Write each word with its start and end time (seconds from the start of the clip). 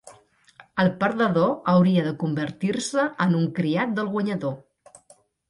El 0.83 0.87
perdedor 1.03 1.51
hauria 1.73 2.05
de 2.07 2.13
convertir-se 2.23 3.07
en 3.27 3.37
un 3.43 3.47
criat 3.61 3.95
del 4.01 4.11
guanyador. 4.17 4.59